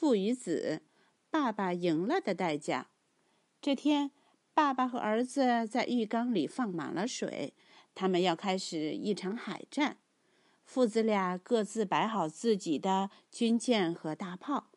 [0.00, 0.80] 父与子，
[1.28, 2.86] 爸爸赢了的代价。
[3.60, 4.10] 这天，
[4.54, 7.52] 爸爸和儿子在浴缸里放满了水，
[7.94, 9.98] 他们要开始一场海战。
[10.64, 14.70] 父子俩各自摆好自己的军舰和大炮。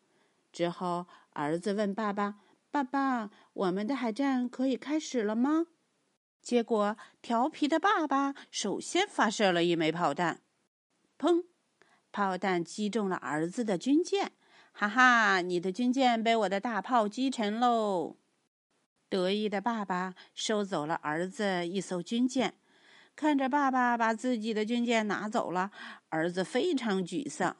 [0.52, 5.68] 之后，儿子问爸爸：“爸爸，我们的海战可以开始了吗？”
[6.42, 10.42] 结果，调皮的爸爸首先发射了一枚炮弹，
[11.18, 11.46] 砰！
[12.12, 14.32] 炮弹击中了儿子的军舰。
[14.76, 18.16] 哈哈，你的军舰被我的大炮击沉喽！
[19.08, 22.54] 得意的爸爸收走了儿子一艘军舰，
[23.14, 25.70] 看着爸爸把自己的军舰拿走了，
[26.08, 27.56] 儿子非常沮丧。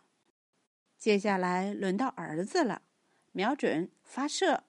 [0.98, 2.82] 接下来轮到儿子了，
[3.30, 4.64] 瞄准，发射。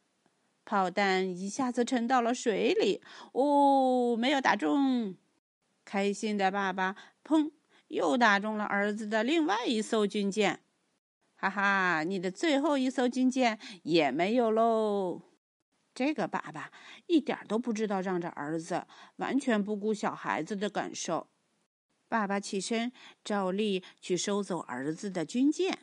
[0.63, 5.15] 炮弹一下子沉到了水里，哦，没有打中。
[5.83, 7.49] 开心的爸爸，砰，
[7.87, 10.59] 又打中了儿子的另外一艘军舰。
[11.49, 15.21] 哈哈，你的最后一艘军舰也没有喽。
[15.93, 16.71] 这个爸爸
[17.07, 18.85] 一点都不知道让着儿子，
[19.17, 21.29] 完全不顾小孩子的感受。
[22.09, 22.91] 爸爸起身，
[23.23, 25.79] 照例去收走儿子的军舰。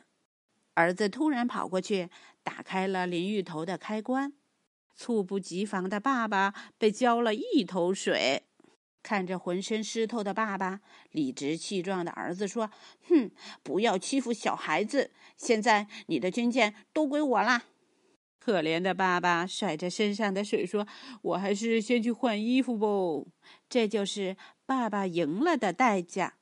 [0.73, 2.09] 儿子突然跑过去，
[2.43, 4.33] 打开了淋浴头的开关。
[4.95, 8.43] 猝不及防的爸爸被浇了一头水，
[9.03, 10.79] 看着浑身湿透的爸爸，
[11.11, 12.71] 理直气壮的儿子说
[13.07, 13.29] ：“哼，
[13.61, 15.11] 不要欺负小孩子！
[15.37, 17.65] 现在你的军舰都归我啦！”
[18.39, 20.87] 可怜的爸爸甩着身上的水说
[21.21, 22.87] ：“我还是先去换衣服吧。”
[23.69, 26.35] 这就是爸爸赢了的代价。